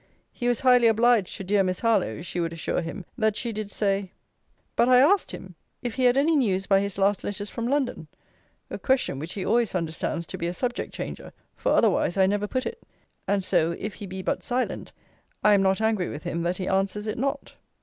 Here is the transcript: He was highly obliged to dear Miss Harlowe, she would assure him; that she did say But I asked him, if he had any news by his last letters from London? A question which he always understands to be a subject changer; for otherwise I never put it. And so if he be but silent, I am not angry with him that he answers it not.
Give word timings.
He 0.31 0.47
was 0.47 0.61
highly 0.61 0.87
obliged 0.87 1.37
to 1.37 1.43
dear 1.43 1.61
Miss 1.61 1.81
Harlowe, 1.81 2.21
she 2.23 2.39
would 2.39 2.53
assure 2.53 2.81
him; 2.81 3.05
that 3.19 3.35
she 3.35 3.51
did 3.53 3.69
say 3.71 4.13
But 4.75 4.89
I 4.89 4.99
asked 4.99 5.29
him, 5.29 5.53
if 5.83 5.93
he 5.93 6.05
had 6.05 6.17
any 6.17 6.35
news 6.35 6.65
by 6.65 6.79
his 6.79 6.97
last 6.97 7.23
letters 7.23 7.51
from 7.51 7.67
London? 7.67 8.07
A 8.71 8.79
question 8.79 9.19
which 9.19 9.33
he 9.33 9.45
always 9.45 9.75
understands 9.75 10.25
to 10.25 10.39
be 10.39 10.47
a 10.47 10.55
subject 10.55 10.91
changer; 10.91 11.33
for 11.55 11.71
otherwise 11.73 12.17
I 12.17 12.25
never 12.25 12.47
put 12.47 12.65
it. 12.65 12.81
And 13.27 13.43
so 13.43 13.73
if 13.73 13.93
he 13.93 14.07
be 14.07 14.23
but 14.23 14.41
silent, 14.41 14.91
I 15.43 15.53
am 15.53 15.61
not 15.61 15.81
angry 15.81 16.09
with 16.09 16.23
him 16.23 16.41
that 16.41 16.57
he 16.57 16.67
answers 16.67 17.05
it 17.05 17.19
not. 17.19 17.53